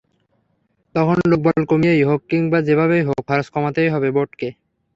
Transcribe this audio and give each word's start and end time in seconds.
তখন 0.95 1.17
লোকবল 1.31 1.61
কমিয়েই 1.71 2.03
হোক 2.03 2.21
কিংবা 2.29 2.59
যেভাবেই 2.67 3.03
হোক, 3.07 3.19
খরচ 3.27 3.47
কমাতেই 3.55 3.89
হবে 3.93 4.09
বোর্ডকে। 4.11 4.49